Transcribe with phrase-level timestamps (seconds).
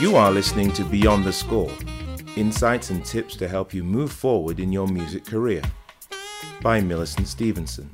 [0.00, 1.72] You are listening to Beyond the Score
[2.36, 5.60] insights and tips to help you move forward in your music career
[6.62, 7.90] by Millicent Stevenson.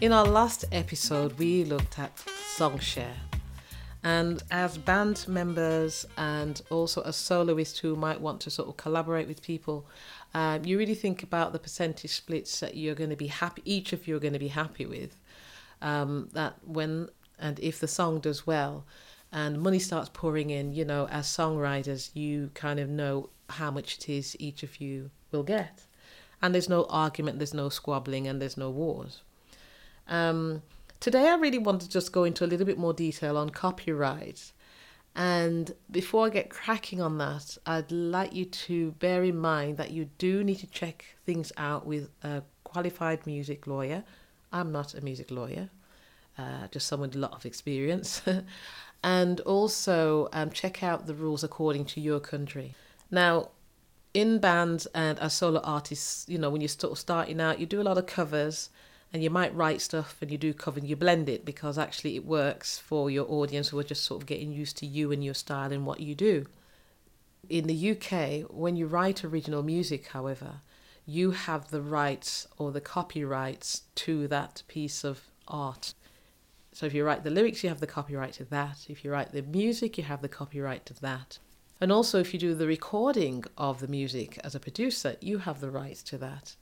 [0.00, 2.16] In our last episode, we looked at
[2.56, 3.16] Songshare.
[4.04, 9.26] And as band members and also as soloists who might want to sort of collaborate
[9.26, 9.84] with people,
[10.32, 13.92] um, you really think about the percentage splits that you're going to be happy, each
[13.92, 15.20] of you are going to be happy with.
[15.82, 17.08] Um, that when
[17.40, 18.84] and if the song does well,
[19.32, 23.98] and money starts pouring in, you know, as songwriters, you kind of know how much
[23.98, 25.84] it is each of you will get.
[26.40, 29.22] And there's no argument, there's no squabbling, and there's no wars.
[30.06, 30.62] Um,
[31.00, 34.52] today, I really want to just go into a little bit more detail on copyright.
[35.14, 39.90] And before I get cracking on that, I'd like you to bear in mind that
[39.90, 44.04] you do need to check things out with a qualified music lawyer.
[44.52, 45.70] I'm not a music lawyer,
[46.38, 48.22] uh, just someone with a lot of experience.
[49.02, 52.74] and also um, check out the rules according to your country.
[53.10, 53.50] Now,
[54.14, 57.66] in bands and as solo artists, you know, when you're sort of starting out, you
[57.66, 58.70] do a lot of covers
[59.12, 62.16] and you might write stuff and you do cover and you blend it because actually
[62.16, 65.24] it works for your audience who are just sort of getting used to you and
[65.24, 66.46] your style and what you do.
[67.48, 70.60] In the UK, when you write original music, however,
[71.06, 75.94] you have the rights or the copyrights to that piece of art.
[76.78, 78.86] So if you write the lyrics, you have the copyright to that.
[78.88, 81.40] If you write the music, you have the copyright to that.
[81.80, 85.60] And also, if you do the recording of the music as a producer, you have
[85.60, 86.54] the rights to that.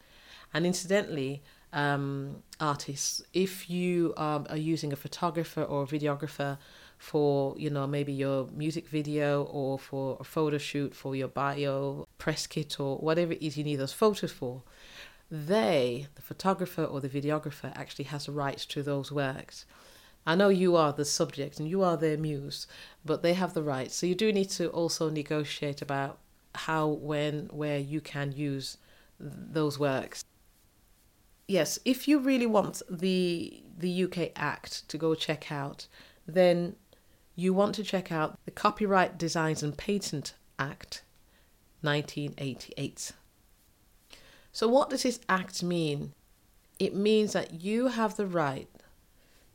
[0.54, 1.42] And incidentally,
[1.74, 6.56] um, artists, if you um, are using a photographer or a videographer
[6.96, 12.08] for, you know, maybe your music video or for a photo shoot for your bio,
[12.16, 14.62] press kit, or whatever it is you need those photos for,
[15.30, 19.66] they, the photographer or the videographer, actually has rights to those works.
[20.26, 22.66] I know you are the subject and you are their muse,
[23.04, 23.92] but they have the right.
[23.92, 26.18] So you do need to also negotiate about
[26.54, 28.78] how, when, where you can use
[29.20, 30.24] those works.
[31.46, 35.86] Yes, if you really want the the UK Act to go check out,
[36.26, 36.74] then
[37.36, 41.02] you want to check out the Copyright Designs and Patent Act
[41.82, 43.12] 1988.
[44.50, 46.14] So what does this act mean?
[46.78, 48.68] It means that you have the right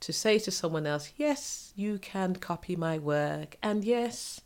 [0.01, 4.41] to say to someone else, yes, you can copy my work, and yes,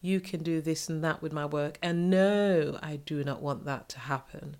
[0.00, 3.64] you can do this and that with my work, and no, I do not want
[3.64, 4.56] that to happen.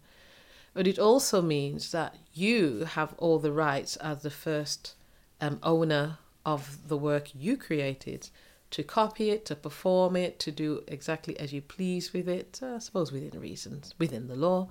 [0.74, 4.94] But it also means that you have all the rights as the first
[5.40, 8.30] um, owner of the work you created
[8.70, 12.76] to copy it, to perform it, to do exactly as you please with it, uh,
[12.76, 14.68] I suppose within reasons, within the law.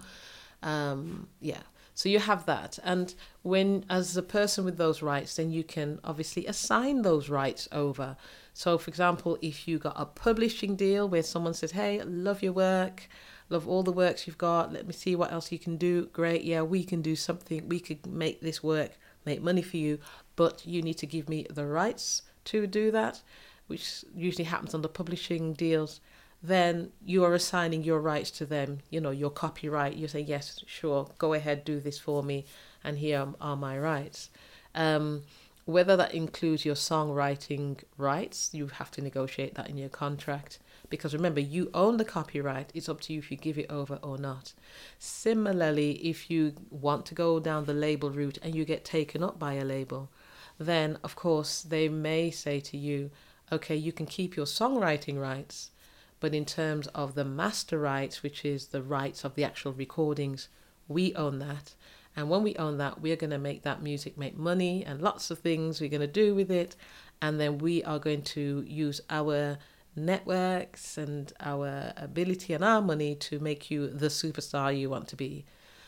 [0.64, 1.64] Um, yeah.
[1.98, 2.78] So you have that.
[2.84, 7.68] And when, as a person with those rights, then you can obviously assign those rights
[7.72, 8.18] over.
[8.54, 12.54] So, for example, if you got a publishing deal where someone says, Hey, love your
[12.54, 13.10] work,
[13.50, 16.06] love all the works you've got, let me see what else you can do.
[16.14, 18.92] Great, yeah, we can do something, we could make this work,
[19.26, 19.98] make money for you,
[20.36, 23.24] but you need to give me the rights to do that,
[23.66, 26.00] which usually happens on the publishing deals
[26.48, 29.96] then you are assigning your rights to them, you know, your copyright.
[29.96, 32.46] You say, yes, sure, go ahead, do this for me,
[32.84, 34.30] and here are my rights.
[34.74, 35.24] Um,
[35.66, 40.60] whether that includes your songwriting rights, you have to negotiate that in your contract.
[40.90, 42.72] Because remember, you own the copyright.
[42.74, 44.54] It's up to you if you give it over or not.
[44.98, 49.38] Similarly, if you want to go down the label route and you get taken up
[49.38, 50.10] by a label,
[50.58, 53.12] then of course they may say to you,
[53.52, 55.72] okay, you can keep your songwriting rights,
[56.20, 60.50] but in terms of the master rights, which is the rights of the actual recordings,
[60.88, 61.76] we own that.
[62.16, 65.30] And when we own that, we're going to make that music make money and lots
[65.30, 66.76] of things we're going to do with it.
[67.22, 69.60] And then we are going to use our
[69.96, 75.16] networks and our ability and our money to make you the superstar you want to
[75.16, 75.46] be.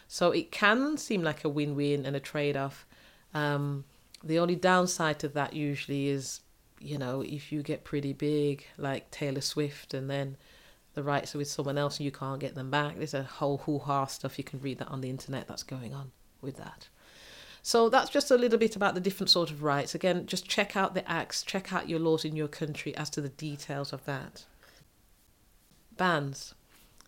[0.08, 2.86] So it can seem like a win win and a trade off.
[3.34, 3.86] Um,
[4.24, 6.42] the only downside to that usually is
[6.80, 10.38] you know, if you get pretty big, like Taylor Swift, and then
[10.94, 13.60] the rights are with someone else and you can't get them back, there's a whole
[13.60, 14.38] hoo ha stuff.
[14.38, 16.12] You can read that on the internet that's going on
[16.42, 16.88] with that.
[17.62, 19.94] So that's just a little bit about the different sort of rights.
[19.94, 23.22] Again, just check out the acts, check out your laws in your country as to
[23.22, 24.46] the details of that.
[25.98, 26.56] Bands.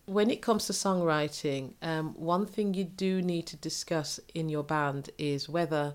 [0.06, 4.63] When it comes to songwriting, um, one thing you do need to discuss in your
[4.63, 5.94] band is whether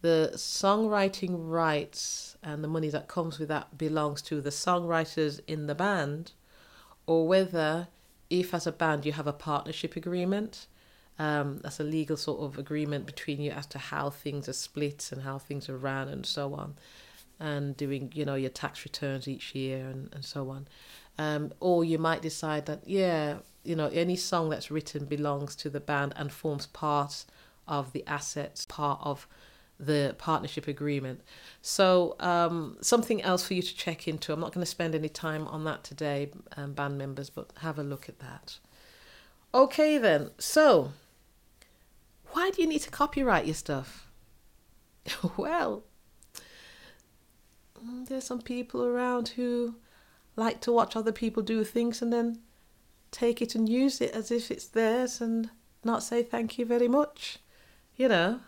[0.00, 5.66] the songwriting rights and the money that comes with that belongs to the songwriters in
[5.66, 6.32] the band,
[7.06, 7.88] or whether,
[8.30, 10.66] if as a band you have a partnership agreement,
[11.18, 15.10] um, that's a legal sort of agreement between you as to how things are split
[15.10, 16.76] and how things are ran and so on.
[17.40, 20.66] and doing, you know, your tax returns each year and, and so on.
[21.18, 25.70] Um, or you might decide that, yeah, you know, any song that's written belongs to
[25.70, 27.24] the band and forms part
[27.66, 29.28] of the assets, part of
[29.78, 31.20] the partnership agreement.
[31.62, 34.32] So, um, something else for you to check into.
[34.32, 37.78] I'm not going to spend any time on that today, um, band members, but have
[37.78, 38.58] a look at that.
[39.54, 40.30] Okay, then.
[40.38, 40.92] So,
[42.32, 44.08] why do you need to copyright your stuff?
[45.36, 45.84] well,
[47.82, 49.76] mm, there's some people around who
[50.36, 52.38] like to watch other people do things and then
[53.10, 55.50] take it and use it as if it's theirs and
[55.84, 57.38] not say thank you very much.
[57.96, 58.40] You know,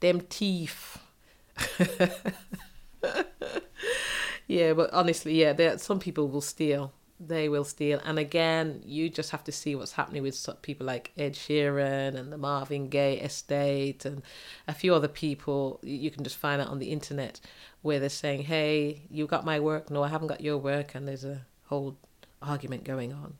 [0.00, 0.98] them teeth.
[4.46, 6.92] yeah, but honestly, yeah, there some people will steal.
[7.22, 11.12] They will steal, and again, you just have to see what's happening with people like
[11.18, 14.22] Ed Sheeran and the Marvin Gaye estate and
[14.66, 15.80] a few other people.
[15.82, 17.38] You can just find out on the internet
[17.82, 19.90] where they're saying, "Hey, you got my work?
[19.90, 21.98] No, I haven't got your work," and there's a whole
[22.40, 23.36] argument going on.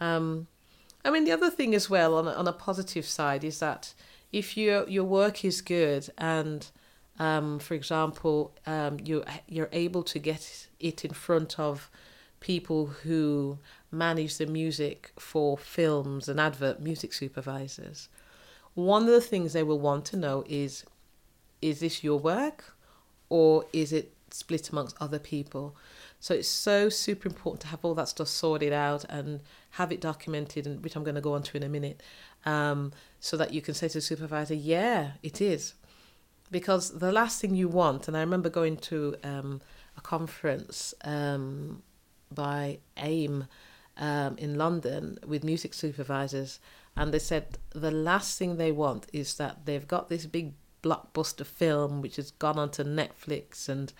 [0.00, 0.48] Um,
[1.04, 3.94] I mean, the other thing as well on on a positive side is that
[4.34, 6.66] if your your work is good and
[7.18, 11.88] um, for example, um, you you're able to get it in front of
[12.40, 13.58] people who
[13.90, 18.08] manage the music for films and advert music supervisors.
[18.74, 20.84] One of the things they will want to know is
[21.62, 22.74] is this your work
[23.28, 25.76] or is it split amongst other people?
[26.18, 29.40] So it's so super important to have all that stuff sorted out and
[29.72, 32.02] have it documented, and which I'm going to go on to in a minute,
[32.44, 35.74] um, so that you can say to the supervisor, yeah, it is.
[36.50, 39.60] Because the last thing you want, and I remember going to um,
[39.96, 41.82] a conference um,
[42.32, 43.46] by AIM
[43.96, 46.60] um, in London with music supervisors,
[46.96, 50.52] and they said the last thing they want is that they've got this big
[50.82, 53.92] blockbuster film which has gone onto Netflix and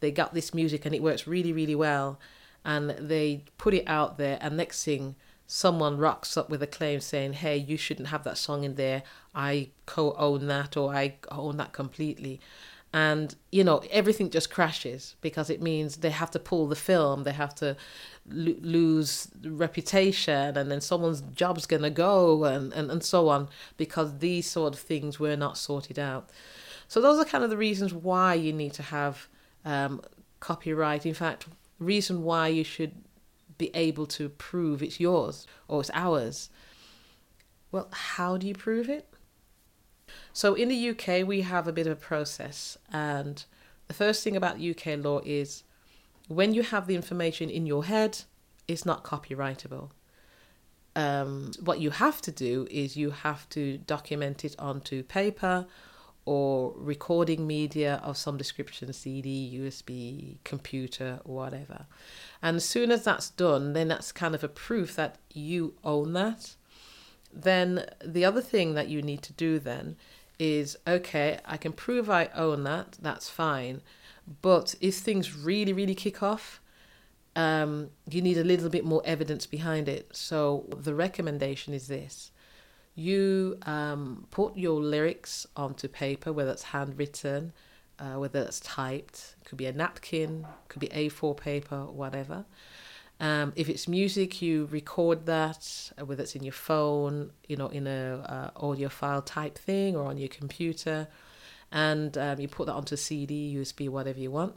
[0.00, 2.18] they got this music and it works really, really well,
[2.64, 5.14] and they put it out there, and next thing
[5.46, 9.02] someone rocks up with a claim saying, hey, you shouldn't have that song in there.
[9.34, 12.40] I co own that or I own that completely.
[12.94, 17.24] And, you know, everything just crashes because it means they have to pull the film,
[17.24, 17.76] they have to
[18.28, 23.48] lo- lose reputation, and then someone's job's going to go, and, and, and so on,
[23.76, 26.30] because these sort of things were not sorted out.
[26.86, 29.26] So, those are kind of the reasons why you need to have
[29.64, 30.00] um,
[30.38, 31.04] copyright.
[31.04, 31.46] In fact,
[31.80, 32.92] reason why you should
[33.58, 36.50] be able to prove it's yours or it's ours.
[37.70, 39.08] Well, how do you prove it?
[40.32, 43.44] So in the UK, we have a bit of a process, and
[43.88, 45.64] the first thing about UK law is
[46.28, 48.22] when you have the information in your head,
[48.66, 49.90] it's not copyrightable.
[50.96, 55.66] Um, what you have to do is you have to document it onto paper
[56.26, 61.86] or recording media of some description CD, USB, computer, whatever.
[62.42, 66.12] And as soon as that's done, then that's kind of a proof that you own
[66.14, 66.54] that.
[67.32, 69.96] Then the other thing that you need to do then
[70.38, 73.82] is okay, I can prove I own that, that's fine.
[74.40, 76.60] But if things really, really kick off,
[77.36, 80.14] um, you need a little bit more evidence behind it.
[80.16, 82.30] So the recommendation is this
[82.94, 87.52] you um, put your lyrics onto paper, whether it's handwritten,
[87.98, 92.44] uh, whether it's typed, it could be a napkin, could be A4 paper, whatever.
[93.20, 97.68] Um, if it's music, you record that, uh, whether it's in your phone, you know,
[97.68, 101.08] in a uh, audio file type thing, or on your computer,
[101.70, 104.56] and um, you put that onto CD, USB, whatever you want.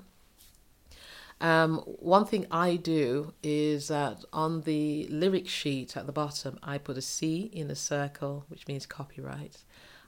[1.40, 6.78] Um, one thing I do is that on the lyric sheet at the bottom, I
[6.78, 9.64] put a C in a circle, which means copyright.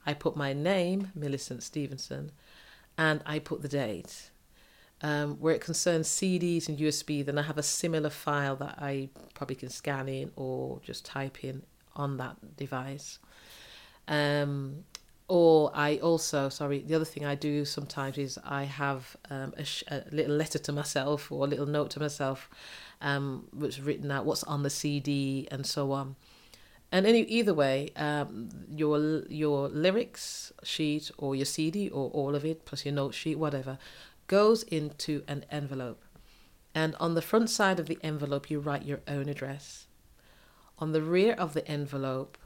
[0.05, 2.31] I put my name, Millicent Stevenson,
[2.97, 4.31] and I put the date.
[5.01, 9.09] Um, where it concerns CDs and USB, then I have a similar file that I
[9.33, 11.63] probably can scan in or just type in
[11.95, 13.19] on that device.
[14.09, 14.83] Um,
[15.29, 19.63] or I also, sorry, the other thing I do sometimes is I have um, a,
[19.63, 22.49] sh- a, little letter to myself or a little note to myself,
[22.99, 26.15] um, which written out what's on the CD and so on.
[26.91, 32.43] And any either way, um, your your lyrics sheet or your CD or all of
[32.43, 33.77] it plus your note sheet, whatever,
[34.25, 36.03] goes into an envelope.
[36.73, 39.85] And on the front side of the envelope, you write your own address.
[40.79, 42.39] On the rear of the envelope,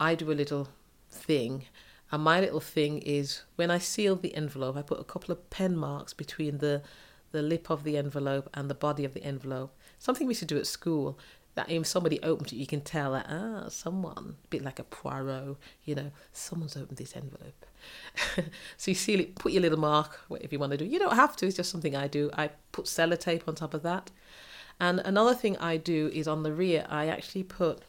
[0.00, 0.68] I do a little
[1.08, 1.66] thing
[2.12, 5.50] and my little thing is when I seal the envelope, I put a couple of
[5.50, 6.82] pen marks between the
[7.32, 9.76] the lip of the envelope and the body of the envelope.
[9.98, 11.18] Something we used to do at school.
[11.56, 14.84] that if somebody opens it, you can tell that ah, someone, a bit like a
[14.84, 17.66] Poirot, you know, someone's opened this envelope.
[18.76, 20.84] so you seal it, put your little mark, whatever you want to do.
[20.84, 21.46] You don't have to.
[21.46, 22.30] It's just something I do.
[22.34, 24.10] I put sellotape on top of that,
[24.78, 27.80] and another thing I do is on the rear, I actually put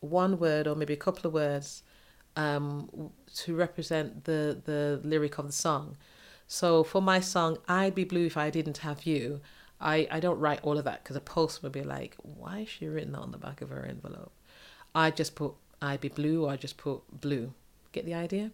[0.00, 1.82] one word or maybe a couple of words
[2.36, 5.96] um, to represent the the lyric of the song.
[6.46, 9.40] So for my song, I'd be blue if I didn't have you.
[9.80, 12.68] I, I don't write all of that because a post would be like, why is
[12.68, 14.32] she written that on the back of her envelope?
[14.94, 17.52] I just put I'd be blue or I just put blue.
[17.90, 18.52] Get the idea?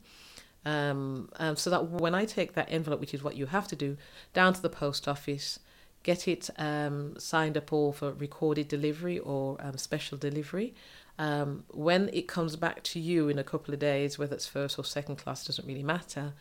[0.65, 3.77] Um, um, so that when I take that envelope, which is what you have to
[3.77, 3.97] do,
[4.33, 5.59] down to the post office,
[6.03, 10.75] get it um, signed up all for recorded delivery or um, special delivery.
[11.19, 14.79] Um, when it comes back to you in a couple of days, whether it's first
[14.79, 16.35] or second class, doesn't really matter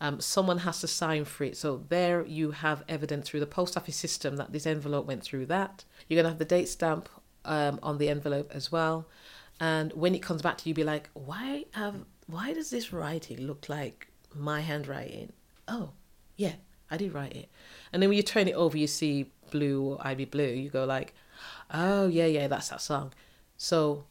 [0.00, 1.56] um, someone has to sign for it.
[1.56, 5.46] So there you have evidence through the post office system that this envelope went through
[5.46, 5.84] that.
[6.06, 7.08] You're going to have the date stamp
[7.44, 9.06] um, on the envelope as well.
[9.60, 13.40] And when it comes back to you, be like, why have why does this writing
[13.40, 15.32] look like my handwriting?
[15.66, 15.90] Oh,
[16.36, 16.54] yeah,
[16.90, 17.48] I did write it.
[17.92, 20.46] And then when you turn it over, you see blue or I'd be blue.
[20.46, 21.12] You go like,
[21.72, 23.12] oh yeah, yeah, that's that song.
[23.56, 24.04] So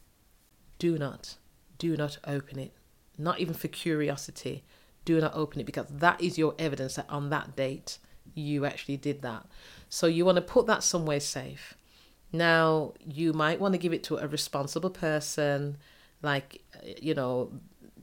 [0.79, 1.35] do not,
[1.77, 2.73] do not open it.
[3.17, 4.63] Not even for curiosity
[5.07, 7.97] do not open it because that is your evidence that on that date
[8.35, 9.45] you actually did that.
[9.87, 11.75] So you want to put that somewhere safe.
[12.33, 15.77] Now, you might want to give it to a responsible person,
[16.21, 16.61] like,
[17.01, 17.53] you know,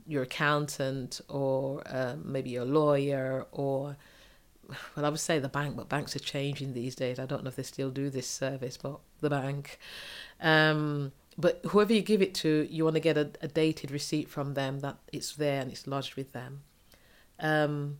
[0.07, 3.97] your accountant or uh, maybe your lawyer or,
[4.95, 7.19] well, I would say the bank, but banks are changing these days.
[7.19, 9.77] I don't know if they still do this service, but the bank.
[10.41, 14.29] Um, but whoever you give it to, you want to get a, a dated receipt
[14.29, 16.63] from them that it's there and it's lodged with them.
[17.39, 17.97] Um,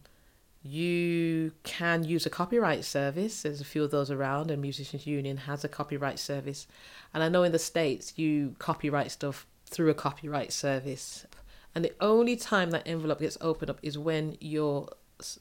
[0.63, 3.44] you can use a copyright service.
[3.44, 6.65] There's a few of those around, and Musicians Union has a copyright service.
[7.13, 11.27] And I know in the States you copyright stuff through a copyright service.
[11.75, 14.89] And the only time that envelope gets opened up is when your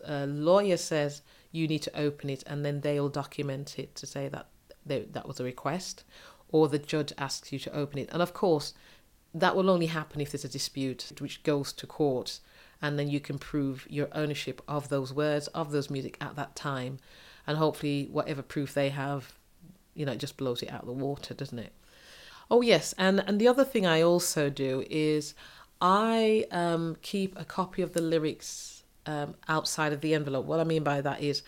[0.06, 1.22] uh, lawyer says
[1.52, 4.48] you need to open it, and then they'll document it to say that
[4.84, 6.04] they, that was a request,
[6.50, 8.08] or the judge asks you to open it.
[8.12, 8.74] And of course,
[9.34, 12.40] that will only happen if there's a dispute which goes to court
[12.84, 16.54] and then you can prove your ownership of those words, of those music at that
[16.54, 16.98] time.
[17.46, 19.32] And hopefully, whatever proof they have,
[19.94, 21.72] you know, it just blows it out of the water, doesn't it?
[22.50, 22.94] Oh, yes.
[22.98, 25.34] And, and the other thing I also do is
[25.80, 30.44] I um, keep a copy of the lyrics um, outside of the envelope.
[30.46, 31.42] What I mean by that is,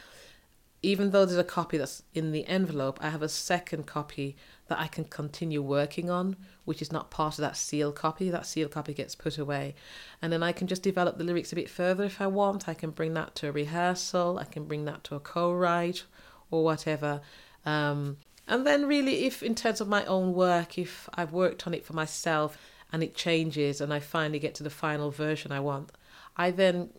[0.82, 4.36] even though there's a copy that's in the envelope, I have a second copy
[4.68, 8.30] that I can continue working on, which is not part of that seal copy.
[8.30, 9.74] That seal copy gets put away.
[10.20, 12.68] And then I can just develop the lyrics a bit further if I want.
[12.68, 16.04] I can bring that to a rehearsal, I can bring that to a co write
[16.50, 17.20] or whatever.
[17.64, 18.18] Um,
[18.48, 21.84] and then, really, if in terms of my own work, if I've worked on it
[21.84, 22.56] for myself
[22.92, 25.90] and it changes and I finally get to the final version I want,
[26.36, 26.90] I then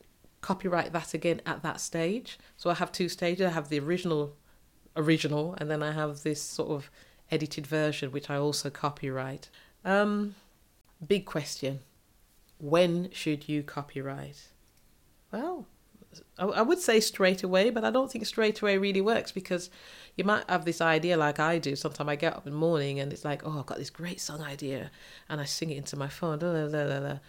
[0.41, 2.37] copyright that again at that stage.
[2.57, 3.45] So I have two stages.
[3.45, 4.35] I have the original
[4.97, 6.89] original and then I have this sort of
[7.31, 9.49] edited version, which I also copyright.
[9.83, 10.35] Um,
[11.05, 11.79] big question
[12.59, 14.49] when should you copyright?
[15.31, 15.67] Well,
[16.39, 19.69] I would say straight away, but I don't think straight away really works because
[20.15, 21.75] you might have this idea like I do.
[21.75, 24.19] Sometimes I get up in the morning and it's like, oh, I've got this great
[24.19, 24.89] song idea,
[25.29, 26.39] and I sing it into my phone.
[26.39, 27.19] Blah, blah, blah,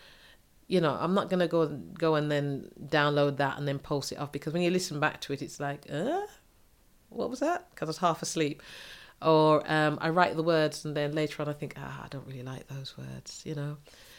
[0.69, 4.19] you know, I'm not gonna go go and then download that and then post it
[4.19, 6.27] off because when you listen back to it, it's like, uh,
[7.09, 7.69] what was that?
[7.71, 8.63] Because I was half asleep
[9.21, 12.27] or um, I write the words and then later on I think, ah, I don't
[12.27, 13.77] really like those words, you know.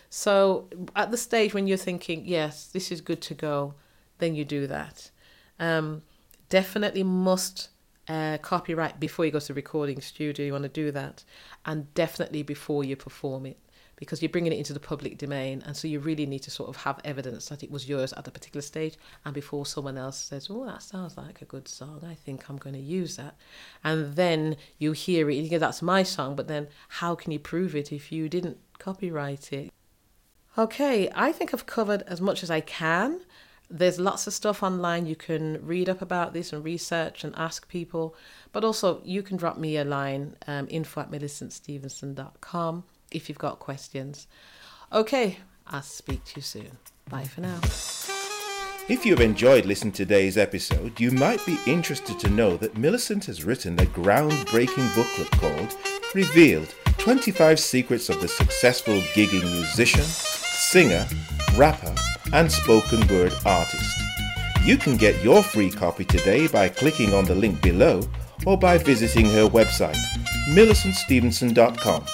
[0.09, 3.75] So at the stage when you're thinking, yes, this is good to go,
[4.17, 5.11] then you do that.
[5.59, 6.01] Um,
[6.49, 7.69] definitely must
[8.07, 10.45] uh, copyright before you go to the recording studio.
[10.45, 11.23] You want to do that,
[11.65, 13.57] and definitely before you perform it
[13.99, 15.61] because you're bringing it into the public domain.
[15.65, 18.27] And so you really need to sort of have evidence that it was yours at
[18.27, 18.97] a particular stage.
[19.25, 22.57] And before someone else says, oh, that sounds like a good song, I think I'm
[22.57, 23.35] going to use that.
[23.83, 26.37] And then you hear it, you go, that's my song.
[26.37, 29.71] But then how can you prove it if you didn't copyright it?
[30.57, 33.19] Okay, I think I've covered as much as I can.
[33.69, 37.67] There's lots of stuff online you can read up about this and research and ask
[37.67, 38.15] people.
[38.53, 43.59] But also, you can drop me a line, um, info at millicentstevenson.com if you've got
[43.59, 44.27] questions.
[44.91, 45.37] Okay,
[45.67, 46.77] I'll speak to you soon.
[47.09, 47.59] Bye for now.
[48.89, 53.25] If you've enjoyed listening to today's episode, you might be interested to know that Millicent
[53.25, 55.77] has written a groundbreaking booklet called
[56.15, 61.05] Revealed 25 Secrets of the Successful Gigging Musician, Singer,
[61.55, 61.93] Rapper,
[62.33, 63.95] and Spoken Word Artist.
[64.63, 68.01] You can get your free copy today by clicking on the link below
[68.45, 69.97] or by visiting her website
[70.49, 72.05] millicentstevenson.com.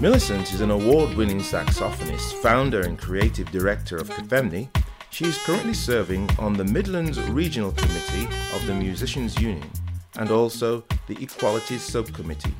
[0.00, 4.68] Millicent is an award-winning saxophonist, founder and creative director of Kafemni.
[5.10, 9.70] She is currently serving on the Midlands Regional Committee of the Musicians Union
[10.18, 12.54] and also the Equalities Subcommittee.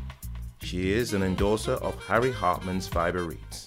[0.63, 3.64] She is an endorser of Harry Hartmann's Fiber Reeds.